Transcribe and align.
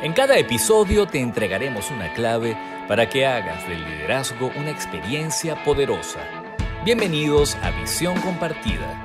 En 0.00 0.12
cada 0.12 0.38
episodio 0.38 1.08
te 1.08 1.18
entregaremos 1.18 1.90
una 1.90 2.14
clave 2.14 2.56
para 2.86 3.08
que 3.08 3.26
hagas 3.26 3.68
del 3.68 3.84
liderazgo 3.84 4.52
una 4.54 4.70
experiencia 4.70 5.64
poderosa. 5.64 6.20
Bienvenidos 6.84 7.56
a 7.56 7.72
Visión 7.72 8.16
Compartida. 8.20 9.04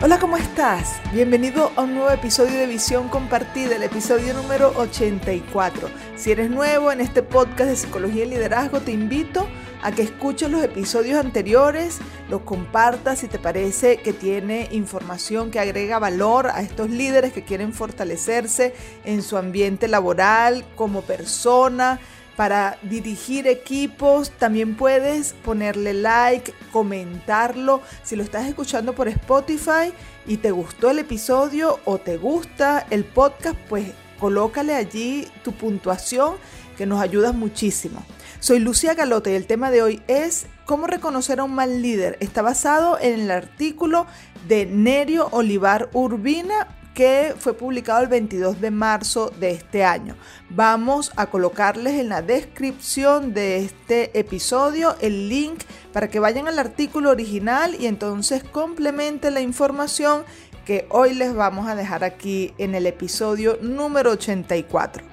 Hola, 0.00 0.18
¿cómo 0.18 0.36
estás? 0.36 1.00
Bienvenido 1.12 1.70
a 1.76 1.82
un 1.82 1.94
nuevo 1.94 2.10
episodio 2.10 2.58
de 2.58 2.66
Visión 2.66 3.08
Compartida, 3.08 3.76
el 3.76 3.84
episodio 3.84 4.34
número 4.34 4.72
84. 4.74 5.88
Si 6.16 6.32
eres 6.32 6.50
nuevo 6.50 6.90
en 6.90 7.00
este 7.00 7.22
podcast 7.22 7.70
de 7.70 7.76
Psicología 7.76 8.24
y 8.24 8.30
Liderazgo, 8.30 8.80
te 8.80 8.90
invito 8.90 9.42
a 9.42 9.46
que 9.90 10.02
escuches 10.02 10.48
los 10.48 10.62
episodios 10.62 11.18
anteriores, 11.18 11.98
los 12.30 12.42
compartas 12.42 13.18
si 13.18 13.26
te 13.26 13.40
parece 13.40 13.96
que 13.96 14.12
tiene 14.12 14.68
información 14.70 15.50
que 15.50 15.58
agrega 15.58 15.98
valor 15.98 16.46
a 16.46 16.62
estos 16.62 16.88
líderes 16.88 17.32
que 17.32 17.42
quieren 17.42 17.72
fortalecerse 17.72 18.74
en 19.04 19.22
su 19.22 19.36
ambiente 19.36 19.88
laboral, 19.88 20.64
como 20.76 21.02
persona, 21.02 21.98
para 22.36 22.78
dirigir 22.82 23.46
equipos. 23.46 24.30
También 24.30 24.76
puedes 24.76 25.32
ponerle 25.32 25.94
like, 25.94 26.54
comentarlo. 26.70 27.82
Si 28.02 28.16
lo 28.16 28.22
estás 28.22 28.46
escuchando 28.46 28.94
por 28.94 29.08
Spotify 29.08 29.92
y 30.26 30.36
te 30.36 30.52
gustó 30.52 30.90
el 30.90 31.00
episodio 31.00 31.80
o 31.84 31.98
te 31.98 32.16
gusta 32.16 32.86
el 32.90 33.04
podcast, 33.04 33.58
pues 33.68 33.90
colócale 34.18 34.74
allí 34.74 35.28
tu 35.42 35.52
puntuación 35.52 36.36
que 36.76 36.86
nos 36.86 37.00
ayuda 37.00 37.32
muchísimo. 37.32 38.04
Soy 38.42 38.58
Lucía 38.58 38.94
Galote 38.94 39.30
y 39.30 39.34
el 39.36 39.46
tema 39.46 39.70
de 39.70 39.82
hoy 39.82 40.02
es 40.08 40.46
cómo 40.66 40.88
reconocer 40.88 41.38
a 41.38 41.44
un 41.44 41.54
mal 41.54 41.80
líder. 41.80 42.16
Está 42.18 42.42
basado 42.42 42.98
en 43.00 43.20
el 43.20 43.30
artículo 43.30 44.04
de 44.48 44.66
Nerio 44.66 45.28
Olivar 45.30 45.90
Urbina 45.92 46.66
que 46.92 47.36
fue 47.38 47.54
publicado 47.54 48.02
el 48.02 48.08
22 48.08 48.60
de 48.60 48.72
marzo 48.72 49.30
de 49.38 49.52
este 49.52 49.84
año. 49.84 50.16
Vamos 50.50 51.12
a 51.14 51.26
colocarles 51.26 52.00
en 52.00 52.08
la 52.08 52.20
descripción 52.20 53.32
de 53.32 53.58
este 53.58 54.18
episodio 54.18 54.96
el 55.00 55.28
link 55.28 55.60
para 55.92 56.08
que 56.08 56.18
vayan 56.18 56.48
al 56.48 56.58
artículo 56.58 57.10
original 57.10 57.76
y 57.78 57.86
entonces 57.86 58.42
complementen 58.42 59.34
la 59.34 59.40
información 59.40 60.24
que 60.66 60.88
hoy 60.90 61.14
les 61.14 61.32
vamos 61.32 61.68
a 61.68 61.76
dejar 61.76 62.02
aquí 62.02 62.54
en 62.58 62.74
el 62.74 62.88
episodio 62.88 63.56
número 63.62 64.10
84. 64.10 65.11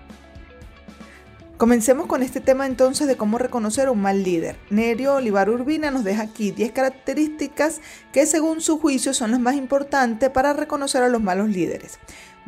Comencemos 1.59 2.07
con 2.07 2.23
este 2.23 2.39
tema 2.39 2.65
entonces 2.65 3.05
de 3.05 3.17
cómo 3.17 3.37
reconocer 3.37 3.89
un 3.89 4.01
mal 4.01 4.23
líder. 4.23 4.57
Nerio 4.69 5.15
Olivar 5.15 5.49
Urbina 5.49 5.91
nos 5.91 6.05
deja 6.05 6.23
aquí 6.23 6.51
10 6.51 6.71
características 6.71 7.81
que 8.13 8.25
según 8.25 8.61
su 8.61 8.79
juicio 8.79 9.13
son 9.13 9.31
las 9.31 9.41
más 9.41 9.55
importantes 9.55 10.29
para 10.29 10.53
reconocer 10.53 11.03
a 11.03 11.09
los 11.09 11.21
malos 11.21 11.49
líderes. 11.49 11.99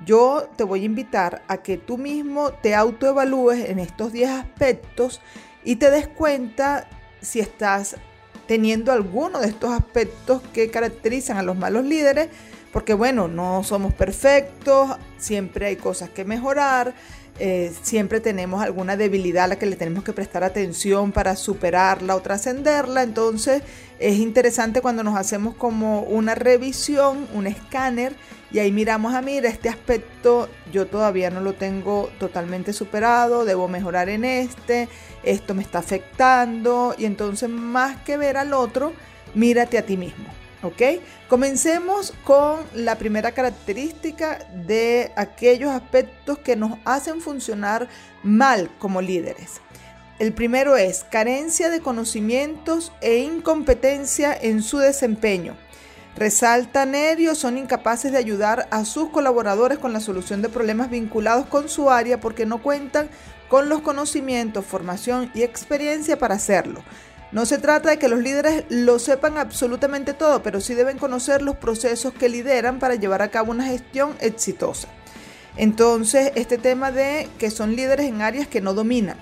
Yo 0.06 0.48
te 0.56 0.64
voy 0.64 0.84
a 0.84 0.86
invitar 0.86 1.42
a 1.50 1.58
que 1.58 1.78
tú 1.78 1.98
mismo 1.98 2.54
te 2.54 2.74
autoevalúes 2.74 3.70
en 3.70 3.80
estos 3.80 4.14
10 4.14 4.30
aspectos 4.30 5.20
y 5.66 5.76
te 5.76 5.92
des 5.92 6.08
cuenta 6.08 6.88
si 7.20 7.42
estás 7.42 7.98
teniendo 8.48 8.94
alguno 8.94 9.42
de 9.42 9.48
estos 9.48 9.74
aspectos 9.74 10.42
que 10.54 10.72
caracterizan 10.72 11.36
a 11.36 11.44
los 11.44 11.58
malos 11.58 11.84
líderes, 11.84 12.30
porque 12.72 12.94
bueno, 12.94 13.28
no 13.28 13.62
somos 13.66 13.94
perfectos, 13.94 14.96
siempre 15.18 15.66
hay 15.66 15.76
cosas 15.76 16.10
que 16.10 16.24
mejorar 16.24 16.94
eh, 17.44 17.74
siempre 17.82 18.20
tenemos 18.20 18.62
alguna 18.62 18.96
debilidad 18.96 19.46
a 19.46 19.48
la 19.48 19.56
que 19.56 19.66
le 19.66 19.76
tenemos 19.76 20.04
que 20.04 20.14
prestar 20.14 20.44
atención 20.44 21.12
para 21.12 21.36
superarla 21.36 22.16
o 22.16 22.22
trascenderla. 22.22 23.02
Entonces 23.02 23.64
es 23.98 24.20
interesante 24.20 24.80
cuando 24.80 25.02
nos 25.02 25.18
hacemos 25.18 25.56
como 25.56 26.02
una 26.02 26.36
revisión, 26.36 27.28
un 27.34 27.48
escáner, 27.48 28.16
y 28.52 28.60
ahí 28.60 28.72
miramos 28.72 29.16
a 29.16 29.20
ah, 29.20 29.22
mira, 29.24 29.50
este 29.50 29.70
aspecto 29.70 30.50
yo 30.72 30.86
todavía 30.86 31.32
no 31.32 31.42
lo 31.42 31.54
tengo 31.54 32.12
totalmente 32.20 32.74
superado, 32.74 33.44
debo 33.44 33.68
mejorar 33.68 34.10
en 34.10 34.24
este, 34.24 34.88
esto 35.24 35.56
me 35.56 35.64
está 35.64 35.80
afectando, 35.80 36.94
y 36.96 37.06
entonces 37.06 37.50
más 37.50 37.98
que 38.04 38.18
ver 38.18 38.38
al 38.38 38.54
otro, 38.54 38.94
mírate 39.34 39.80
a 39.80 39.86
ti 39.86 39.98
mismo. 39.98 40.26
¿Ok? 40.64 41.02
Comencemos 41.28 42.14
con 42.24 42.60
la 42.76 42.98
primera 42.98 43.32
característica 43.32 44.40
de 44.66 45.12
aquellos 45.16 45.72
aspectos 45.72 46.38
que 46.40 46.56
nos 46.56 46.78
hacen 46.86 47.20
funcionar 47.20 47.88
mal 48.22 48.70
como 48.78 49.02
líderes. 49.02 49.62
El 50.20 50.34
primero 50.34 50.78
es 50.78 51.04
carencia 51.04 51.72
de 51.72 51.82
conocimientos 51.82 52.92
e 53.02 53.18
incompetencia 53.18 54.38
en 54.40 54.62
su 54.62 54.78
desempeño. 54.78 55.58
Resalta 56.16 56.86
Nerio, 56.86 57.34
son 57.34 57.58
incapaces 57.58 58.12
de 58.12 58.18
ayudar 58.18 58.68
a 58.70 58.86
sus 58.86 59.10
colaboradores 59.10 59.80
con 59.80 59.94
la 59.94 60.00
solución 60.00 60.42
de 60.42 60.50
problemas 60.50 60.92
vinculados 60.92 61.48
con 61.48 61.70
su 61.70 61.90
área 61.90 62.20
porque 62.20 62.46
no 62.46 62.62
cuentan 62.62 63.10
con 63.48 63.70
los 63.70 63.82
conocimientos, 63.82 64.66
formación 64.66 65.32
y 65.34 65.42
experiencia 65.42 66.20
para 66.20 66.36
hacerlo. 66.36 66.84
No 67.32 67.46
se 67.46 67.58
trata 67.58 67.92
de 67.92 67.98
que 67.98 68.10
los 68.10 68.20
líderes 68.20 68.66
lo 68.70 69.00
sepan 69.00 69.38
absolutamente 69.38 70.14
todo, 70.14 70.44
pero 70.44 70.60
sí 70.60 70.74
deben 70.74 70.98
conocer 70.98 71.42
los 71.42 71.56
procesos 71.56 72.14
que 72.14 72.28
lideran 72.28 72.80
para 72.80 72.96
llevar 72.96 73.22
a 73.22 73.30
cabo 73.30 73.52
una 73.52 73.66
gestión 73.66 74.16
exitosa. 74.20 74.90
Entonces, 75.56 76.34
este 76.36 76.58
tema 76.58 76.92
de 76.92 77.30
que 77.38 77.50
son 77.50 77.76
líderes 77.76 78.08
en 78.08 78.22
áreas 78.22 78.48
que 78.48 78.62
no 78.62 78.74
dominan. 78.74 79.18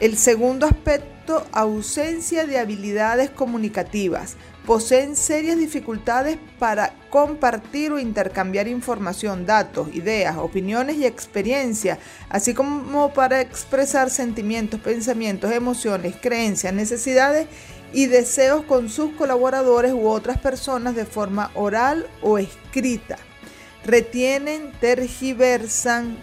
El 0.00 0.16
segundo 0.16 0.66
aspecto, 0.66 1.17
ausencia 1.52 2.46
de 2.46 2.58
habilidades 2.58 3.30
comunicativas 3.30 4.36
poseen 4.66 5.16
serias 5.16 5.56
dificultades 5.56 6.36
para 6.58 6.92
compartir 7.08 7.90
o 7.90 7.98
intercambiar 7.98 8.68
información, 8.68 9.46
datos, 9.46 9.88
ideas, 9.94 10.36
opiniones 10.36 10.96
y 10.96 11.06
experiencias, 11.06 11.98
así 12.28 12.52
como 12.52 13.14
para 13.14 13.40
expresar 13.40 14.10
sentimientos, 14.10 14.78
pensamientos, 14.80 15.52
emociones, 15.52 16.16
creencias, 16.20 16.74
necesidades 16.74 17.46
y 17.94 18.06
deseos 18.06 18.62
con 18.64 18.90
sus 18.90 19.12
colaboradores 19.12 19.94
u 19.94 20.06
otras 20.06 20.38
personas 20.38 20.94
de 20.94 21.06
forma 21.06 21.50
oral 21.54 22.06
o 22.20 22.36
escrita. 22.36 23.16
Retienen, 23.86 24.72
tergiversan, 24.80 26.18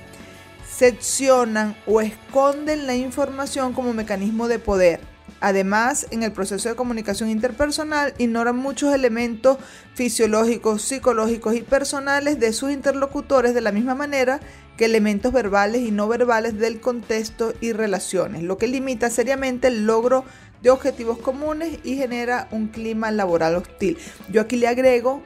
seccionan 0.77 1.75
o 1.85 2.01
esconden 2.01 2.87
la 2.87 2.95
información 2.95 3.73
como 3.73 3.93
mecanismo 3.93 4.47
de 4.47 4.59
poder 4.59 4.99
Además, 5.41 6.07
en 6.11 6.23
el 6.23 6.31
proceso 6.31 6.69
de 6.69 6.75
comunicación 6.75 7.29
interpersonal 7.29 8.13
ignoran 8.17 8.55
muchos 8.55 8.93
elementos 8.93 9.57
fisiológicos, 9.93 10.81
psicológicos 10.81 11.55
y 11.55 11.61
personales 11.61 12.39
de 12.39 12.53
sus 12.53 12.71
interlocutores 12.71 13.53
de 13.53 13.61
la 13.61 13.71
misma 13.71 13.95
manera 13.95 14.39
que 14.77 14.85
elementos 14.85 15.33
verbales 15.33 15.81
y 15.81 15.91
no 15.91 16.07
verbales 16.07 16.57
del 16.57 16.79
contexto 16.79 17.53
y 17.61 17.73
relaciones, 17.73 18.43
lo 18.43 18.57
que 18.57 18.67
limita 18.67 19.09
seriamente 19.09 19.67
el 19.67 19.85
logro 19.85 20.25
de 20.63 20.69
objetivos 20.69 21.17
comunes 21.19 21.79
y 21.83 21.95
genera 21.95 22.47
un 22.51 22.67
clima 22.67 23.11
laboral 23.11 23.55
hostil. 23.55 23.97
Yo 24.29 24.41
aquí 24.41 24.55
le 24.55 24.67
agrego 24.67 25.21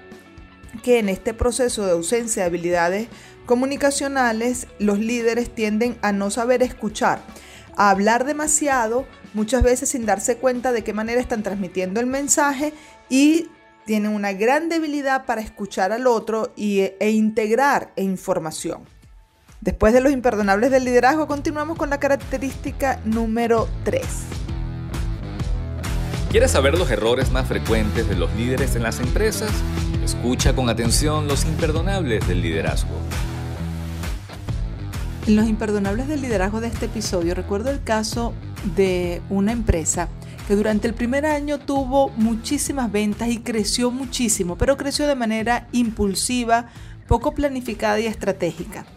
que 0.83 0.99
en 0.99 1.09
este 1.09 1.33
proceso 1.33 1.85
de 1.85 1.93
ausencia 1.93 2.43
de 2.43 2.47
habilidades 2.47 3.07
comunicacionales, 3.49 4.67
los 4.77 4.99
líderes 4.99 5.49
tienden 5.49 5.97
a 6.03 6.11
no 6.11 6.29
saber 6.29 6.61
escuchar, 6.61 7.19
a 7.75 7.89
hablar 7.89 8.23
demasiado, 8.23 9.07
muchas 9.33 9.63
veces 9.63 9.89
sin 9.89 10.05
darse 10.05 10.37
cuenta 10.37 10.71
de 10.71 10.83
qué 10.83 10.93
manera 10.93 11.19
están 11.19 11.41
transmitiendo 11.41 11.99
el 11.99 12.05
mensaje 12.05 12.73
y 13.09 13.47
tienen 13.87 14.11
una 14.13 14.33
gran 14.33 14.69
debilidad 14.69 15.25
para 15.25 15.41
escuchar 15.41 15.91
al 15.91 16.05
otro 16.05 16.53
y, 16.55 16.91
e 16.99 17.09
integrar 17.09 17.91
información. 17.95 18.83
Después 19.61 19.93
de 19.93 20.01
los 20.01 20.13
imperdonables 20.13 20.69
del 20.69 20.85
liderazgo, 20.85 21.25
continuamos 21.25 21.75
con 21.75 21.89
la 21.89 21.99
característica 21.99 22.99
número 23.03 23.67
3. 23.83 24.03
¿Quieres 26.29 26.51
saber 26.51 26.77
los 26.77 26.91
errores 26.91 27.31
más 27.31 27.47
frecuentes 27.47 28.07
de 28.07 28.15
los 28.15 28.31
líderes 28.35 28.75
en 28.75 28.83
las 28.83 28.99
empresas? 28.99 29.49
Escucha 30.05 30.55
con 30.55 30.69
atención 30.69 31.27
los 31.27 31.45
imperdonables 31.45 32.27
del 32.27 32.43
liderazgo. 32.43 32.93
En 35.29 35.35
los 35.35 35.47
imperdonables 35.47 36.07
del 36.07 36.23
liderazgo 36.23 36.59
de 36.59 36.69
este 36.69 36.87
episodio 36.87 37.35
recuerdo 37.35 37.69
el 37.69 37.83
caso 37.83 38.33
de 38.75 39.21
una 39.29 39.51
empresa 39.51 40.09
que 40.47 40.55
durante 40.55 40.87
el 40.87 40.95
primer 40.95 41.27
año 41.27 41.59
tuvo 41.59 42.09
muchísimas 42.17 42.91
ventas 42.91 43.29
y 43.29 43.37
creció 43.37 43.91
muchísimo, 43.91 44.57
pero 44.57 44.75
creció 44.75 45.05
de 45.05 45.13
manera 45.13 45.67
impulsiva, 45.71 46.69
poco 47.07 47.35
planificada 47.35 47.99
y 47.99 48.07
estratégica. 48.07 48.87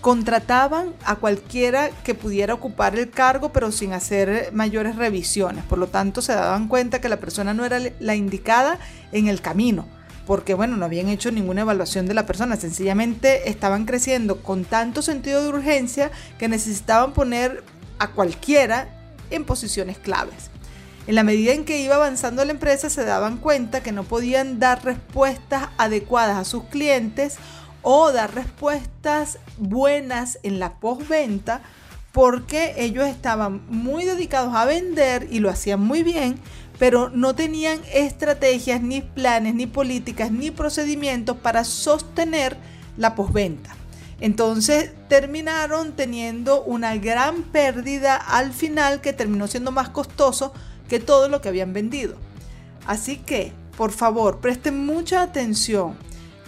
Contrataban 0.00 0.94
a 1.04 1.16
cualquiera 1.16 1.90
que 2.04 2.14
pudiera 2.14 2.54
ocupar 2.54 2.96
el 2.96 3.10
cargo, 3.10 3.52
pero 3.52 3.72
sin 3.72 3.92
hacer 3.92 4.50
mayores 4.52 4.94
revisiones. 4.94 5.64
Por 5.64 5.78
lo 5.78 5.88
tanto, 5.88 6.22
se 6.22 6.34
daban 6.34 6.68
cuenta 6.68 7.00
que 7.00 7.08
la 7.08 7.18
persona 7.18 7.52
no 7.52 7.64
era 7.64 7.80
la 7.98 8.14
indicada 8.14 8.78
en 9.10 9.26
el 9.26 9.40
camino, 9.40 9.88
porque 10.26 10.54
bueno, 10.54 10.76
no 10.76 10.84
habían 10.84 11.08
hecho 11.08 11.30
ninguna 11.30 11.62
evaluación 11.62 12.06
de 12.06 12.14
la 12.14 12.26
persona, 12.26 12.56
sencillamente 12.56 13.48
estaban 13.50 13.84
creciendo 13.84 14.42
con 14.42 14.64
tanto 14.64 15.02
sentido 15.02 15.42
de 15.42 15.48
urgencia 15.48 16.10
que 16.38 16.48
necesitaban 16.48 17.12
poner 17.12 17.64
a 17.98 18.08
cualquiera 18.08 18.88
en 19.30 19.44
posiciones 19.44 19.98
claves. 19.98 20.50
En 21.06 21.14
la 21.14 21.24
medida 21.24 21.52
en 21.52 21.64
que 21.64 21.80
iba 21.80 21.96
avanzando 21.96 22.44
la 22.44 22.52
empresa 22.52 22.90
se 22.90 23.04
daban 23.04 23.38
cuenta 23.38 23.82
que 23.82 23.92
no 23.92 24.04
podían 24.04 24.58
dar 24.58 24.84
respuestas 24.84 25.68
adecuadas 25.78 26.36
a 26.36 26.44
sus 26.44 26.64
clientes 26.64 27.36
o 27.82 28.12
dar 28.12 28.34
respuestas 28.34 29.38
buenas 29.56 30.38
en 30.42 30.60
la 30.60 30.74
postventa 30.74 31.62
porque 32.12 32.74
ellos 32.76 33.06
estaban 33.06 33.62
muy 33.68 34.04
dedicados 34.04 34.54
a 34.54 34.64
vender 34.64 35.28
y 35.30 35.38
lo 35.38 35.48
hacían 35.48 35.80
muy 35.80 36.02
bien, 36.02 36.38
pero 36.80 37.10
no 37.10 37.34
tenían 37.34 37.78
estrategias, 37.92 38.80
ni 38.80 39.02
planes, 39.02 39.54
ni 39.54 39.66
políticas, 39.66 40.32
ni 40.32 40.50
procedimientos 40.50 41.36
para 41.36 41.62
sostener 41.62 42.56
la 42.96 43.14
postventa. 43.14 43.76
Entonces 44.18 44.90
terminaron 45.06 45.92
teniendo 45.92 46.62
una 46.62 46.96
gran 46.96 47.42
pérdida 47.42 48.16
al 48.16 48.54
final 48.54 49.02
que 49.02 49.12
terminó 49.12 49.46
siendo 49.46 49.72
más 49.72 49.90
costoso 49.90 50.54
que 50.88 51.00
todo 51.00 51.28
lo 51.28 51.42
que 51.42 51.50
habían 51.50 51.74
vendido. 51.74 52.16
Así 52.86 53.18
que, 53.18 53.52
por 53.76 53.92
favor, 53.92 54.40
presten 54.40 54.86
mucha 54.86 55.20
atención. 55.20 55.98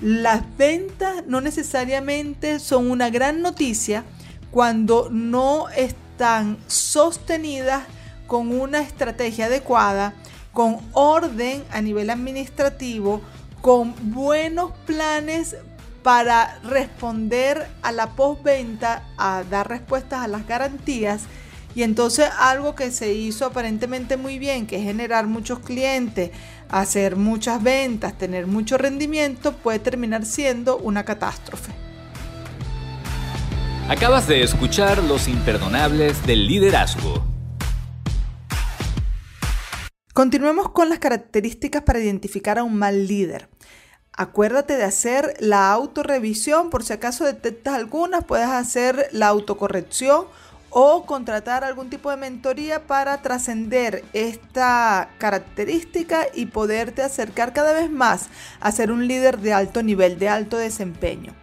Las 0.01 0.45
ventas 0.57 1.25
no 1.27 1.43
necesariamente 1.43 2.59
son 2.59 2.91
una 2.91 3.11
gran 3.11 3.43
noticia 3.43 4.05
cuando 4.51 5.11
no 5.11 5.69
están 5.69 6.57
sostenidas 6.69 7.83
con 8.27 8.51
una 8.59 8.81
estrategia 8.81 9.45
adecuada, 9.45 10.15
con 10.53 10.79
orden 10.93 11.63
a 11.71 11.81
nivel 11.81 12.11
administrativo, 12.11 13.23
con 13.61 13.95
buenos 14.13 14.73
planes 14.87 15.57
para 16.03 16.59
responder 16.65 17.69
a 17.83 17.93
la 17.93 18.11
postventa, 18.11 19.05
a 19.17 19.45
dar 19.49 19.69
respuestas 19.69 20.21
a 20.25 20.29
las 20.29 20.47
garantías. 20.47 21.23
Y 21.75 21.85
entonces 21.85 22.29
algo 22.39 22.75
que 22.75 22.91
se 22.91 23.15
hizo 23.15 23.47
aparentemente 23.47 24.17
muy 24.17 24.39
bien, 24.39 24.67
que 24.67 24.77
es 24.77 24.83
generar 24.83 25.27
muchos 25.27 25.61
clientes, 25.61 26.31
hacer 26.69 27.17
muchas 27.17 27.63
ventas, 27.63 28.19
tener 28.19 28.47
mucho 28.47 28.77
rendimiento, 28.77 29.53
puede 29.53 29.79
terminar 29.79 30.27
siendo 30.27 30.77
una 30.77 31.05
catástrofe. 31.05 31.73
Acabas 33.89 34.27
de 34.27 34.43
escuchar 34.43 35.03
Los 35.03 35.29
Imperdonables 35.29 36.27
del 36.27 36.47
Liderazgo. 36.47 37.32
Continuemos 40.13 40.69
con 40.69 40.91
las 40.91 40.99
características 40.99 41.85
para 41.85 41.99
identificar 41.99 42.59
a 42.59 42.65
un 42.65 42.77
mal 42.77 43.07
líder. 43.07 43.49
Acuérdate 44.13 44.77
de 44.77 44.85
hacer 44.85 45.35
la 45.41 45.73
autorrevisión, 45.73 46.69
por 46.69 46.85
si 46.85 46.93
acaso 46.93 47.25
detectas 47.25 47.73
algunas, 47.73 48.23
puedes 48.25 48.49
hacer 48.49 49.09
la 49.13 49.29
autocorrección 49.29 50.27
o 50.69 51.07
contratar 51.07 51.65
algún 51.65 51.89
tipo 51.89 52.11
de 52.11 52.19
mentoría 52.19 52.87
para 52.87 53.23
trascender 53.23 54.05
esta 54.13 55.09
característica 55.17 56.27
y 56.35 56.45
poderte 56.45 57.03
acercar 57.03 57.55
cada 57.55 57.73
vez 57.73 57.91
más 57.91 58.29
a 58.61 58.71
ser 58.71 58.93
un 58.93 59.09
líder 59.09 59.39
de 59.39 59.55
alto 59.55 59.83
nivel, 59.83 60.19
de 60.19 60.29
alto 60.29 60.59
desempeño. 60.59 61.42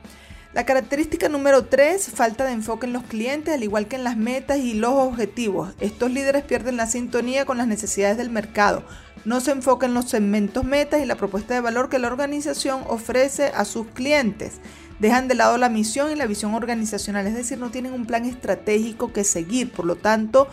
La 0.52 0.66
característica 0.66 1.30
número 1.30 1.66
3, 1.66 2.10
falta 2.10 2.44
de 2.44 2.54
enfoque 2.54 2.88
en 2.88 2.94
los 2.94 3.04
clientes, 3.04 3.54
al 3.54 3.62
igual 3.62 3.88
que 3.88 3.98
en 3.98 4.04
las 4.04 4.18
metas 4.18 4.58
y 4.58 4.74
los 4.74 4.94
objetivos. 4.94 5.76
Estos 5.80 6.10
líderes 6.10 6.44
pierden 6.44 6.76
la 6.76 6.88
sintonía 6.88 7.46
con 7.46 7.60
las 7.60 7.68
necesidades 7.68 8.18
del 8.18 8.32
mercado. 8.32 8.84
No 9.26 9.42
se 9.42 9.52
enfocan 9.52 9.92
en 9.92 9.94
los 9.94 10.10
segmentos 10.10 10.64
metas 10.64 11.04
y 11.04 11.06
la 11.06 11.18
propuesta 11.18 11.54
de 11.54 11.62
valor 11.62 11.90
que 11.90 12.00
la 12.00 12.08
organización 12.08 12.82
ofrece 12.88 13.52
a 13.54 13.64
sus 13.64 13.86
clientes. 13.90 14.54
Dejan 15.00 15.28
de 15.28 15.36
lado 15.36 15.60
la 15.60 15.70
misión 15.70 16.12
y 16.12 16.16
la 16.16 16.26
visión 16.26 16.56
organizacional, 16.56 17.28
es 17.28 17.36
decir, 17.36 17.60
no 17.60 17.70
tienen 17.70 17.94
un 17.94 18.08
plan 18.08 18.26
estratégico 18.26 19.14
que 19.14 19.24
seguir. 19.26 19.72
Por 19.72 19.86
lo 19.86 19.98
tanto, 19.98 20.48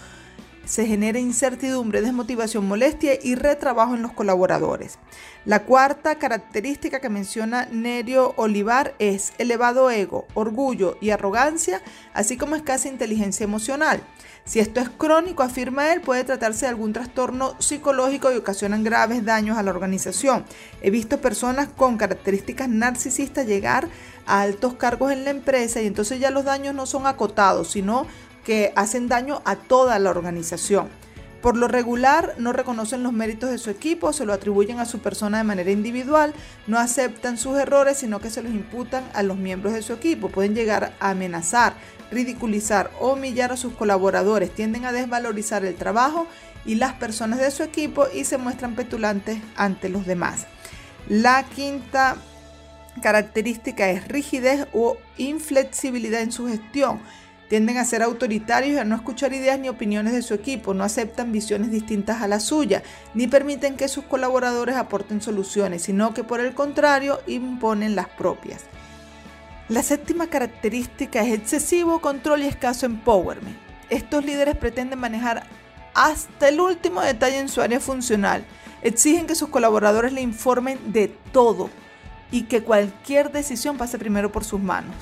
se 0.66 0.86
genera 0.86 1.18
incertidumbre, 1.18 2.02
desmotivación, 2.02 2.66
molestia 2.66 3.18
y 3.22 3.36
retrabajo 3.36 3.94
en 3.94 4.02
los 4.02 4.12
colaboradores. 4.12 4.98
La 5.44 5.62
cuarta 5.62 6.16
característica 6.16 7.00
que 7.00 7.08
menciona 7.08 7.66
Nerio 7.70 8.34
Olivar 8.36 8.94
es 8.98 9.32
elevado 9.38 9.90
ego, 9.90 10.26
orgullo 10.34 10.98
y 11.00 11.10
arrogancia, 11.10 11.82
así 12.12 12.36
como 12.36 12.56
escasa 12.56 12.88
inteligencia 12.88 13.44
emocional. 13.44 14.02
Si 14.44 14.60
esto 14.60 14.80
es 14.80 14.88
crónico, 14.88 15.42
afirma 15.42 15.92
él, 15.92 16.00
puede 16.00 16.22
tratarse 16.22 16.66
de 16.66 16.70
algún 16.70 16.92
trastorno 16.92 17.54
psicológico 17.60 18.32
y 18.32 18.36
ocasionan 18.36 18.84
graves 18.84 19.24
daños 19.24 19.58
a 19.58 19.62
la 19.62 19.70
organización. 19.70 20.44
He 20.82 20.90
visto 20.90 21.20
personas 21.20 21.68
con 21.68 21.96
características 21.96 22.68
narcisistas 22.68 23.46
llegar 23.46 23.88
a 24.24 24.42
altos 24.42 24.74
cargos 24.74 25.10
en 25.12 25.24
la 25.24 25.30
empresa 25.30 25.80
y 25.82 25.86
entonces 25.86 26.20
ya 26.20 26.30
los 26.30 26.44
daños 26.44 26.74
no 26.74 26.86
son 26.86 27.06
acotados, 27.06 27.72
sino 27.72 28.06
que 28.46 28.72
hacen 28.76 29.08
daño 29.08 29.42
a 29.44 29.56
toda 29.56 29.98
la 29.98 30.08
organización. 30.08 30.88
Por 31.42 31.56
lo 31.56 31.66
regular 31.66 32.34
no 32.38 32.52
reconocen 32.52 33.02
los 33.02 33.12
méritos 33.12 33.50
de 33.50 33.58
su 33.58 33.70
equipo, 33.70 34.12
se 34.12 34.24
lo 34.24 34.32
atribuyen 34.32 34.78
a 34.78 34.86
su 34.86 35.00
persona 35.00 35.38
de 35.38 35.44
manera 35.44 35.72
individual, 35.72 36.32
no 36.68 36.78
aceptan 36.78 37.38
sus 37.38 37.58
errores, 37.58 37.98
sino 37.98 38.20
que 38.20 38.30
se 38.30 38.42
los 38.42 38.52
imputan 38.52 39.04
a 39.14 39.24
los 39.24 39.36
miembros 39.36 39.74
de 39.74 39.82
su 39.82 39.92
equipo. 39.92 40.28
Pueden 40.28 40.54
llegar 40.54 40.94
a 41.00 41.10
amenazar, 41.10 41.74
ridiculizar 42.12 42.90
o 43.00 43.14
humillar 43.14 43.50
a 43.50 43.56
sus 43.56 43.74
colaboradores, 43.74 44.54
tienden 44.54 44.84
a 44.84 44.92
desvalorizar 44.92 45.64
el 45.64 45.74
trabajo 45.74 46.28
y 46.64 46.76
las 46.76 46.94
personas 46.94 47.40
de 47.40 47.50
su 47.50 47.64
equipo 47.64 48.06
y 48.14 48.24
se 48.24 48.38
muestran 48.38 48.76
petulantes 48.76 49.38
ante 49.56 49.88
los 49.88 50.06
demás. 50.06 50.46
La 51.08 51.44
quinta 51.44 52.16
característica 53.02 53.90
es 53.90 54.06
rigidez 54.06 54.68
o 54.72 54.98
inflexibilidad 55.18 56.20
en 56.20 56.32
su 56.32 56.46
gestión 56.46 57.00
Tienden 57.48 57.78
a 57.78 57.84
ser 57.84 58.02
autoritarios 58.02 58.74
y 58.74 58.78
a 58.78 58.84
no 58.84 58.96
escuchar 58.96 59.32
ideas 59.32 59.58
ni 59.58 59.68
opiniones 59.68 60.12
de 60.12 60.22
su 60.22 60.34
equipo, 60.34 60.74
no 60.74 60.82
aceptan 60.82 61.30
visiones 61.30 61.70
distintas 61.70 62.20
a 62.20 62.28
la 62.28 62.40
suya, 62.40 62.82
ni 63.14 63.28
permiten 63.28 63.76
que 63.76 63.86
sus 63.86 64.04
colaboradores 64.04 64.76
aporten 64.76 65.20
soluciones, 65.20 65.82
sino 65.82 66.12
que 66.12 66.24
por 66.24 66.40
el 66.40 66.54
contrario 66.54 67.20
imponen 67.26 67.94
las 67.94 68.08
propias. 68.08 68.64
La 69.68 69.82
séptima 69.82 70.26
característica 70.28 71.22
es 71.22 71.34
excesivo 71.34 72.00
control 72.00 72.42
y 72.42 72.46
escaso 72.46 72.86
empowerment. 72.86 73.56
Estos 73.90 74.24
líderes 74.24 74.56
pretenden 74.56 74.98
manejar 74.98 75.44
hasta 75.94 76.48
el 76.48 76.60
último 76.60 77.00
detalle 77.00 77.38
en 77.38 77.48
su 77.48 77.60
área 77.60 77.80
funcional. 77.80 78.44
Exigen 78.82 79.26
que 79.26 79.34
sus 79.34 79.48
colaboradores 79.48 80.12
le 80.12 80.20
informen 80.20 80.78
de 80.92 81.08
todo 81.32 81.70
y 82.30 82.42
que 82.42 82.62
cualquier 82.62 83.32
decisión 83.32 83.76
pase 83.76 83.98
primero 83.98 84.30
por 84.32 84.44
sus 84.44 84.60
manos. 84.60 84.94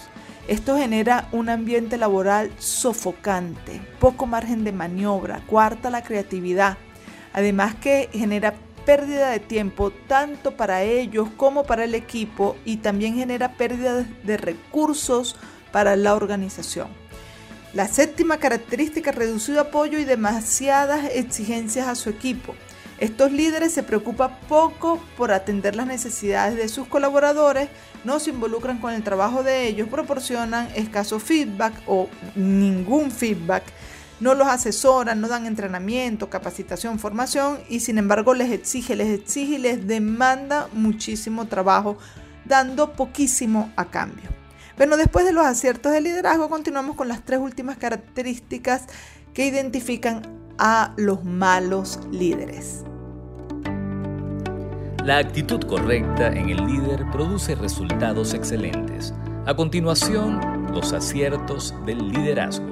Esto 0.46 0.76
genera 0.76 1.28
un 1.32 1.48
ambiente 1.48 1.96
laboral 1.96 2.50
sofocante, 2.58 3.80
poco 3.98 4.26
margen 4.26 4.62
de 4.62 4.72
maniobra, 4.72 5.40
cuarta 5.46 5.88
la 5.88 6.02
creatividad, 6.02 6.76
además 7.32 7.74
que 7.76 8.10
genera 8.12 8.54
pérdida 8.84 9.30
de 9.30 9.40
tiempo 9.40 9.90
tanto 9.90 10.56
para 10.56 10.82
ellos 10.82 11.28
como 11.38 11.64
para 11.64 11.84
el 11.84 11.94
equipo 11.94 12.56
y 12.66 12.76
también 12.78 13.14
genera 13.14 13.52
pérdida 13.52 14.04
de 14.22 14.36
recursos 14.36 15.36
para 15.72 15.96
la 15.96 16.14
organización. 16.14 16.88
La 17.72 17.88
séptima 17.88 18.36
característica, 18.36 19.12
reducido 19.12 19.62
apoyo 19.62 19.98
y 19.98 20.04
demasiadas 20.04 21.10
exigencias 21.12 21.88
a 21.88 21.94
su 21.94 22.10
equipo. 22.10 22.54
Estos 22.98 23.32
líderes 23.32 23.72
se 23.72 23.82
preocupan 23.82 24.38
poco 24.48 25.00
por 25.16 25.32
atender 25.32 25.74
las 25.74 25.86
necesidades 25.86 26.56
de 26.56 26.68
sus 26.68 26.86
colaboradores, 26.86 27.68
no 28.04 28.20
se 28.20 28.30
involucran 28.30 28.78
con 28.78 28.92
el 28.92 29.02
trabajo 29.02 29.42
de 29.42 29.66
ellos, 29.66 29.88
proporcionan 29.88 30.68
escaso 30.76 31.18
feedback 31.18 31.74
o 31.86 32.08
ningún 32.36 33.10
feedback, 33.10 33.64
no 34.20 34.34
los 34.34 34.46
asesoran, 34.46 35.20
no 35.20 35.26
dan 35.26 35.46
entrenamiento, 35.46 36.30
capacitación, 36.30 37.00
formación 37.00 37.58
y 37.68 37.80
sin 37.80 37.98
embargo 37.98 38.32
les 38.32 38.52
exige, 38.52 38.94
les 38.94 39.08
exige 39.08 39.54
y 39.54 39.58
les 39.58 39.86
demanda 39.88 40.68
muchísimo 40.72 41.46
trabajo, 41.46 41.98
dando 42.44 42.92
poquísimo 42.92 43.72
a 43.76 43.86
cambio. 43.86 44.30
Bueno, 44.76 44.96
después 44.96 45.24
de 45.24 45.32
los 45.32 45.46
aciertos 45.46 45.92
de 45.92 46.00
liderazgo, 46.00 46.48
continuamos 46.48 46.96
con 46.96 47.08
las 47.08 47.24
tres 47.24 47.40
últimas 47.40 47.76
características 47.76 48.84
que 49.32 49.46
identifican 49.46 50.43
a 50.58 50.92
los 50.96 51.24
malos 51.24 52.00
líderes. 52.10 52.84
La 55.04 55.18
actitud 55.18 55.60
correcta 55.64 56.28
en 56.28 56.48
el 56.48 56.66
líder 56.66 57.04
produce 57.10 57.54
resultados 57.54 58.32
excelentes. 58.32 59.12
A 59.46 59.54
continuación, 59.54 60.40
los 60.72 60.94
aciertos 60.94 61.74
del 61.84 62.08
liderazgo. 62.08 62.66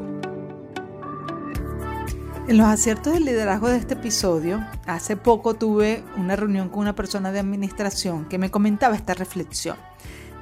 En 2.49 2.57
los 2.57 2.67
aciertos 2.67 3.13
del 3.13 3.25
liderazgo 3.25 3.69
de 3.69 3.77
este 3.77 3.95
episodio, 3.95 4.67
hace 4.87 5.17
poco 5.17 5.55
tuve 5.55 6.03
una 6.17 6.35
reunión 6.35 6.71
con 6.71 6.81
una 6.81 6.95
persona 6.95 7.31
de 7.33 7.39
administración 7.39 8.25
que 8.25 8.39
me 8.39 8.51
comentaba 8.51 8.97
esta 8.97 9.15
reflexión. 9.15 9.77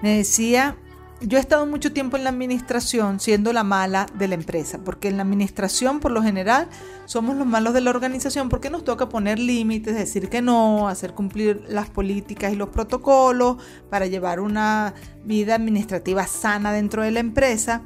Me 0.01 0.17
decía 0.17 0.77
yo 1.21 1.37
he 1.37 1.41
estado 1.41 1.67
mucho 1.67 1.93
tiempo 1.93 2.17
en 2.17 2.25
la 2.25 2.31
administración 2.31 3.21
siendo 3.21 3.53
la 3.53 3.63
mala 3.63 4.07
de 4.15 4.29
la 4.29 4.35
empresa, 4.35 4.81
porque 4.85 5.09
en 5.09 5.19
la 5.19 5.23
administración 5.23 6.01
por 6.01 6.13
lo 6.13 6.23
general 6.23 6.69
somos 7.05 7.37
los 7.37 7.47
malos 7.47 7.75
de 7.75 7.83
la 7.83 7.91
organización 7.91 8.49
porque 8.49 8.71
nos 8.71 8.85
toca 8.85 9.09
poner 9.09 9.39
límites, 9.39 9.95
decir 9.95 10.31
que 10.31 10.41
no, 10.41 10.89
hacer 10.89 11.13
cumplir 11.13 11.63
las 11.69 11.91
políticas 11.91 12.53
y 12.53 12.57
los 12.57 12.71
protocolos 12.71 13.59
para 13.91 14.07
llevar 14.07 14.41
una 14.41 14.95
vida 15.25 15.55
administrativa 15.57 16.27
sana 16.27 16.73
dentro 16.73 17.03
de 17.03 17.11
la 17.11 17.21
empresa. 17.21 17.83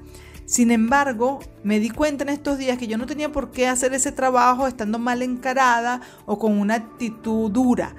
Sin 0.46 0.70
embargo, 0.70 1.40
me 1.64 1.80
di 1.80 1.90
cuenta 1.90 2.22
en 2.22 2.28
estos 2.28 2.58
días 2.58 2.78
que 2.78 2.86
yo 2.86 2.98
no 2.98 3.06
tenía 3.06 3.32
por 3.32 3.50
qué 3.50 3.66
hacer 3.66 3.94
ese 3.94 4.12
trabajo 4.12 4.68
estando 4.68 4.98
mal 4.98 5.22
encarada 5.22 6.02
o 6.26 6.38
con 6.38 6.58
una 6.58 6.74
actitud 6.74 7.50
dura 7.50 7.94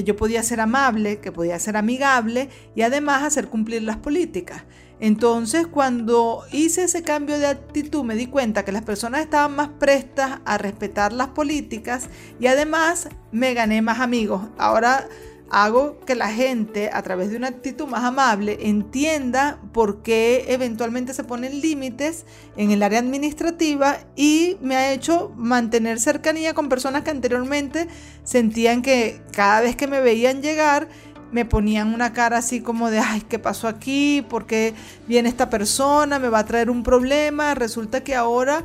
que 0.00 0.04
yo 0.04 0.16
podía 0.16 0.42
ser 0.42 0.60
amable, 0.60 1.18
que 1.18 1.30
podía 1.30 1.58
ser 1.58 1.76
amigable 1.76 2.48
y 2.74 2.82
además 2.82 3.22
hacer 3.22 3.48
cumplir 3.48 3.82
las 3.82 3.98
políticas. 3.98 4.62
Entonces, 4.98 5.66
cuando 5.66 6.42
hice 6.52 6.84
ese 6.84 7.02
cambio 7.02 7.38
de 7.38 7.46
actitud, 7.46 8.02
me 8.02 8.14
di 8.14 8.26
cuenta 8.26 8.64
que 8.64 8.72
las 8.72 8.82
personas 8.82 9.20
estaban 9.20 9.54
más 9.56 9.68
prestas 9.78 10.40
a 10.46 10.56
respetar 10.56 11.12
las 11.12 11.28
políticas 11.28 12.08
y 12.38 12.46
además 12.46 13.08
me 13.30 13.52
gané 13.52 13.82
más 13.82 14.00
amigos. 14.00 14.42
Ahora 14.56 15.06
hago 15.50 15.98
que 16.06 16.14
la 16.14 16.28
gente, 16.28 16.90
a 16.92 17.02
través 17.02 17.30
de 17.30 17.36
una 17.36 17.48
actitud 17.48 17.86
más 17.86 18.04
amable, 18.04 18.58
entienda 18.62 19.58
por 19.72 20.02
qué 20.02 20.46
eventualmente 20.48 21.12
se 21.12 21.24
ponen 21.24 21.60
límites 21.60 22.24
en 22.56 22.70
el 22.70 22.82
área 22.82 23.00
administrativa 23.00 23.98
y 24.14 24.56
me 24.62 24.76
ha 24.76 24.92
hecho 24.92 25.32
mantener 25.36 25.98
cercanía 26.00 26.54
con 26.54 26.68
personas 26.68 27.02
que 27.02 27.10
anteriormente 27.10 27.88
sentían 28.22 28.82
que 28.82 29.20
cada 29.32 29.60
vez 29.60 29.74
que 29.74 29.88
me 29.88 30.00
veían 30.00 30.40
llegar, 30.40 30.88
me 31.32 31.44
ponían 31.44 31.94
una 31.94 32.12
cara 32.12 32.38
así 32.38 32.60
como 32.60 32.90
de, 32.90 33.00
ay, 33.00 33.22
¿qué 33.28 33.38
pasó 33.38 33.68
aquí? 33.68 34.24
¿Por 34.28 34.46
qué 34.46 34.74
viene 35.06 35.28
esta 35.28 35.50
persona? 35.50 36.18
¿Me 36.18 36.28
va 36.28 36.40
a 36.40 36.46
traer 36.46 36.70
un 36.70 36.82
problema? 36.82 37.54
Resulta 37.54 38.02
que 38.02 38.14
ahora, 38.14 38.64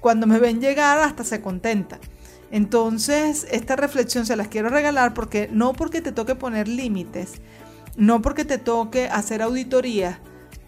cuando 0.00 0.26
me 0.26 0.38
ven 0.38 0.60
llegar, 0.60 0.98
hasta 0.98 1.24
se 1.24 1.40
contenta. 1.40 1.98
Entonces, 2.50 3.46
esta 3.50 3.76
reflexión 3.76 4.26
se 4.26 4.36
las 4.36 4.48
quiero 4.48 4.68
regalar 4.68 5.14
porque 5.14 5.48
no 5.52 5.72
porque 5.72 6.00
te 6.00 6.12
toque 6.12 6.34
poner 6.34 6.66
límites, 6.66 7.34
no 7.96 8.22
porque 8.22 8.44
te 8.44 8.58
toque 8.58 9.08
hacer 9.08 9.42
auditoría, 9.42 10.20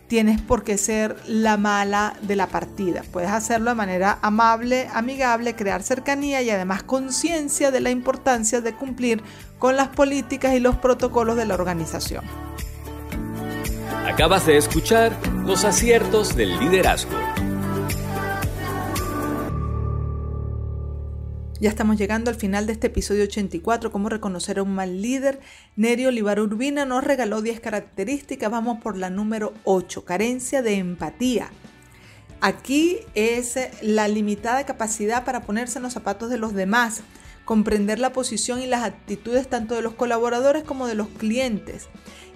tienes 0.08 0.40
por 0.40 0.64
qué 0.64 0.76
ser 0.76 1.16
la 1.28 1.56
mala 1.56 2.14
de 2.22 2.34
la 2.34 2.48
partida. 2.48 3.02
Puedes 3.12 3.30
hacerlo 3.30 3.70
de 3.70 3.76
manera 3.76 4.18
amable, 4.22 4.88
amigable, 4.92 5.54
crear 5.54 5.84
cercanía 5.84 6.42
y 6.42 6.50
además 6.50 6.82
conciencia 6.82 7.70
de 7.70 7.80
la 7.80 7.90
importancia 7.90 8.60
de 8.60 8.74
cumplir 8.74 9.22
con 9.60 9.76
las 9.76 9.88
políticas 9.88 10.54
y 10.54 10.60
los 10.60 10.74
protocolos 10.76 11.36
de 11.36 11.46
la 11.46 11.54
organización. 11.54 12.24
Acabas 14.04 14.46
de 14.46 14.56
escuchar 14.56 15.16
los 15.46 15.64
aciertos 15.64 16.34
del 16.34 16.58
liderazgo. 16.58 17.16
Ya 21.60 21.68
estamos 21.68 21.98
llegando 21.98 22.30
al 22.30 22.36
final 22.36 22.66
de 22.66 22.72
este 22.72 22.86
episodio 22.86 23.24
84, 23.24 23.92
cómo 23.92 24.08
reconocer 24.08 24.58
a 24.58 24.62
un 24.62 24.74
mal 24.74 25.02
líder. 25.02 25.40
Nerio 25.76 26.08
Olivar 26.08 26.40
Urbina 26.40 26.86
nos 26.86 27.04
regaló 27.04 27.42
10 27.42 27.60
características, 27.60 28.50
vamos 28.50 28.80
por 28.82 28.96
la 28.96 29.10
número 29.10 29.52
8, 29.64 30.06
carencia 30.06 30.62
de 30.62 30.76
empatía. 30.76 31.50
Aquí 32.40 33.00
es 33.14 33.58
la 33.82 34.08
limitada 34.08 34.64
capacidad 34.64 35.26
para 35.26 35.42
ponerse 35.42 35.78
en 35.78 35.82
los 35.82 35.92
zapatos 35.92 36.30
de 36.30 36.38
los 36.38 36.54
demás, 36.54 37.02
comprender 37.44 37.98
la 37.98 38.14
posición 38.14 38.62
y 38.62 38.66
las 38.66 38.82
actitudes 38.82 39.46
tanto 39.46 39.74
de 39.74 39.82
los 39.82 39.92
colaboradores 39.92 40.64
como 40.64 40.86
de 40.86 40.94
los 40.94 41.08
clientes, 41.08 41.88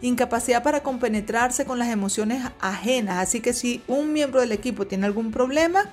incapacidad 0.03 0.63
para 0.63 0.83
compenetrarse 0.83 1.65
con 1.65 1.79
las 1.79 1.89
emociones 1.89 2.45
ajenas, 2.61 3.17
así 3.17 3.41
que 3.41 3.55
si 3.55 3.81
un 3.89 4.13
miembro 4.13 4.43
del 4.43 4.53
equipo 4.53 4.87
tiene 4.87 5.07
algún 5.07 5.31
problema, 5.31 5.91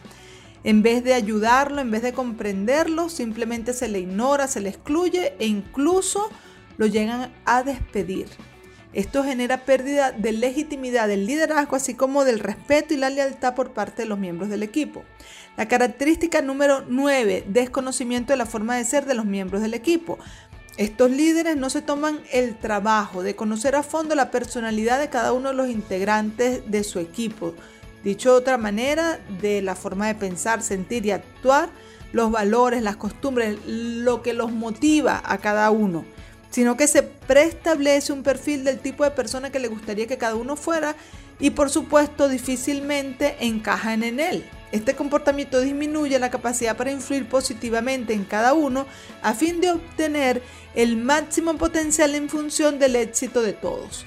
en 0.63 0.83
vez 0.83 1.03
de 1.03 1.13
ayudarlo, 1.13 1.81
en 1.81 1.91
vez 1.91 2.01
de 2.01 2.13
comprenderlo, 2.13 3.09
simplemente 3.09 3.73
se 3.73 3.87
le 3.87 3.99
ignora, 3.99 4.47
se 4.47 4.61
le 4.61 4.69
excluye 4.69 5.33
e 5.39 5.47
incluso 5.47 6.29
lo 6.77 6.85
llegan 6.85 7.31
a 7.45 7.63
despedir. 7.63 8.27
Esto 8.93 9.23
genera 9.23 9.63
pérdida 9.63 10.11
de 10.11 10.33
legitimidad 10.33 11.07
del 11.07 11.25
liderazgo, 11.25 11.77
así 11.77 11.93
como 11.93 12.25
del 12.25 12.39
respeto 12.39 12.93
y 12.93 12.97
la 12.97 13.09
lealtad 13.09 13.55
por 13.55 13.71
parte 13.71 14.01
de 14.01 14.07
los 14.07 14.19
miembros 14.19 14.49
del 14.49 14.63
equipo. 14.63 15.03
La 15.55 15.67
característica 15.67 16.41
número 16.41 16.83
9, 16.87 17.45
desconocimiento 17.47 18.33
de 18.33 18.37
la 18.37 18.45
forma 18.45 18.75
de 18.75 18.85
ser 18.85 19.05
de 19.05 19.13
los 19.13 19.25
miembros 19.25 19.61
del 19.61 19.73
equipo. 19.73 20.19
Estos 20.77 21.09
líderes 21.11 21.57
no 21.57 21.69
se 21.69 21.81
toman 21.81 22.19
el 22.31 22.57
trabajo 22.57 23.23
de 23.23 23.35
conocer 23.35 23.75
a 23.75 23.83
fondo 23.83 24.15
la 24.15 24.31
personalidad 24.31 24.99
de 24.99 25.09
cada 25.09 25.31
uno 25.33 25.49
de 25.49 25.55
los 25.55 25.69
integrantes 25.69 26.69
de 26.69 26.83
su 26.83 26.99
equipo, 26.99 27.53
Dicho 28.03 28.31
de 28.31 28.37
otra 28.37 28.57
manera, 28.57 29.19
de 29.41 29.61
la 29.61 29.75
forma 29.75 30.07
de 30.07 30.15
pensar, 30.15 30.63
sentir 30.63 31.05
y 31.05 31.11
actuar, 31.11 31.69
los 32.13 32.31
valores, 32.31 32.81
las 32.81 32.97
costumbres, 32.97 33.57
lo 33.65 34.21
que 34.21 34.33
los 34.33 34.51
motiva 34.51 35.21
a 35.23 35.37
cada 35.37 35.69
uno, 35.71 36.05
sino 36.49 36.75
que 36.75 36.87
se 36.87 37.03
preestablece 37.03 38.11
un 38.11 38.23
perfil 38.23 38.63
del 38.63 38.79
tipo 38.79 39.03
de 39.03 39.11
persona 39.11 39.51
que 39.51 39.59
le 39.59 39.67
gustaría 39.67 40.07
que 40.07 40.17
cada 40.17 40.35
uno 40.35 40.55
fuera 40.55 40.95
y 41.39 41.51
por 41.51 41.69
supuesto 41.69 42.27
difícilmente 42.27 43.37
encajan 43.39 44.03
en 44.03 44.19
él. 44.19 44.45
Este 44.71 44.95
comportamiento 44.95 45.59
disminuye 45.59 46.17
la 46.17 46.31
capacidad 46.31 46.77
para 46.77 46.91
influir 46.91 47.27
positivamente 47.27 48.13
en 48.13 48.23
cada 48.23 48.53
uno 48.53 48.85
a 49.21 49.33
fin 49.33 49.59
de 49.59 49.71
obtener 49.71 50.41
el 50.75 50.97
máximo 50.97 51.55
potencial 51.55 52.15
en 52.15 52.29
función 52.29 52.79
del 52.79 52.95
éxito 52.95 53.41
de 53.41 53.53
todos. 53.53 54.05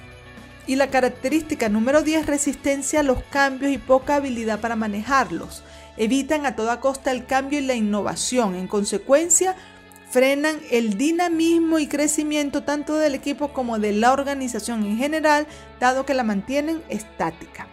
Y 0.66 0.76
la 0.76 0.88
característica 0.88 1.68
número 1.68 2.02
10, 2.02 2.26
resistencia 2.26 3.00
a 3.00 3.02
los 3.02 3.22
cambios 3.24 3.72
y 3.72 3.78
poca 3.78 4.16
habilidad 4.16 4.60
para 4.60 4.76
manejarlos. 4.76 5.62
Evitan 5.96 6.46
a 6.46 6.56
toda 6.56 6.80
costa 6.80 7.10
el 7.10 7.26
cambio 7.26 7.58
y 7.58 7.62
la 7.62 7.74
innovación. 7.74 8.54
En 8.54 8.66
consecuencia, 8.66 9.56
frenan 10.10 10.60
el 10.70 10.96
dinamismo 10.96 11.78
y 11.78 11.86
crecimiento 11.86 12.62
tanto 12.62 12.96
del 12.96 13.14
equipo 13.14 13.52
como 13.52 13.78
de 13.78 13.92
la 13.92 14.12
organización 14.12 14.84
en 14.84 14.96
general, 14.96 15.46
dado 15.80 16.06
que 16.06 16.14
la 16.14 16.22
mantienen 16.22 16.82
estática. 16.88 17.68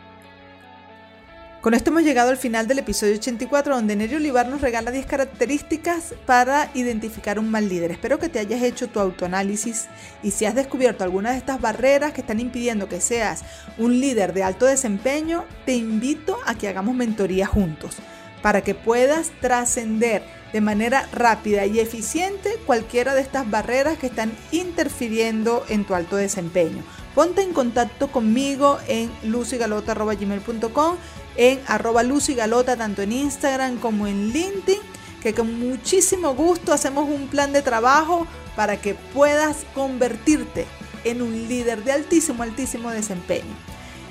Con 1.61 1.75
esto 1.75 1.91
hemos 1.91 2.01
llegado 2.01 2.31
al 2.31 2.37
final 2.37 2.67
del 2.67 2.79
episodio 2.79 3.13
84 3.13 3.75
donde 3.75 3.95
Nerio 3.95 4.17
Olivar 4.17 4.47
nos 4.47 4.61
regala 4.61 4.89
10 4.89 5.05
características 5.05 6.15
para 6.25 6.71
identificar 6.73 7.37
un 7.37 7.51
mal 7.51 7.69
líder. 7.69 7.91
Espero 7.91 8.17
que 8.17 8.29
te 8.29 8.39
hayas 8.39 8.63
hecho 8.63 8.89
tu 8.89 8.99
autoanálisis 8.99 9.85
y 10.23 10.31
si 10.31 10.45
has 10.45 10.55
descubierto 10.55 11.03
alguna 11.03 11.29
de 11.29 11.37
estas 11.37 11.61
barreras 11.61 12.13
que 12.13 12.21
están 12.21 12.39
impidiendo 12.39 12.89
que 12.89 12.99
seas 12.99 13.43
un 13.77 13.99
líder 13.99 14.33
de 14.33 14.41
alto 14.41 14.65
desempeño, 14.65 15.45
te 15.63 15.73
invito 15.73 16.39
a 16.47 16.55
que 16.55 16.67
hagamos 16.67 16.95
mentoría 16.95 17.45
juntos 17.45 17.97
para 18.41 18.61
que 18.61 18.73
puedas 18.73 19.29
trascender 19.39 20.23
de 20.53 20.61
manera 20.61 21.07
rápida 21.13 21.67
y 21.67 21.79
eficiente 21.79 22.49
cualquiera 22.65 23.13
de 23.13 23.21
estas 23.21 23.49
barreras 23.49 23.99
que 23.99 24.07
están 24.07 24.31
interfiriendo 24.51 25.63
en 25.69 25.85
tu 25.85 25.93
alto 25.93 26.15
desempeño. 26.15 26.83
Ponte 27.13 27.41
en 27.41 27.53
contacto 27.53 28.11
conmigo 28.11 28.79
en 28.87 29.11
lucigalota.gmail.com 29.23 30.95
en 31.35 31.59
arroba 31.67 32.03
Lucy 32.03 32.33
Galota, 32.33 32.77
tanto 32.77 33.01
en 33.01 33.11
Instagram 33.11 33.77
como 33.77 34.07
en 34.07 34.31
LinkedIn, 34.31 34.79
que 35.21 35.33
con 35.33 35.59
muchísimo 35.59 36.33
gusto 36.33 36.73
hacemos 36.73 37.07
un 37.07 37.27
plan 37.27 37.53
de 37.53 37.61
trabajo 37.61 38.27
para 38.55 38.77
que 38.77 38.95
puedas 38.95 39.65
convertirte 39.73 40.65
en 41.03 41.21
un 41.21 41.47
líder 41.47 41.83
de 41.83 41.91
altísimo, 41.91 42.43
altísimo 42.43 42.91
desempeño. 42.91 43.55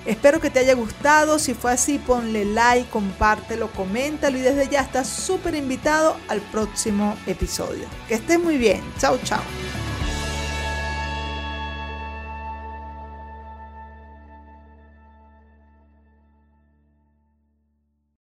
Espero 0.07 0.41
que 0.41 0.49
te 0.49 0.61
haya 0.61 0.75
gustado, 0.75 1.39
si 1.39 1.53
fue 1.53 1.73
así 1.73 1.99
ponle 1.99 2.47
like, 2.47 2.89
compártelo, 2.89 3.71
coméntalo 3.73 4.39
y 4.39 4.41
desde 4.41 4.69
ya 4.69 4.81
estás 4.81 5.09
súper 5.09 5.55
invitado 5.55 6.17
al 6.29 6.41
próximo 6.41 7.17
episodio. 7.27 7.85
Que 8.09 8.15
estés 8.15 8.41
muy 8.41 8.57
bien, 8.57 8.81
chao 8.99 9.19
chao. 9.23 9.43